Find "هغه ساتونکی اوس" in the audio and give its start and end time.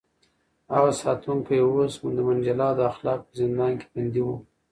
0.75-1.93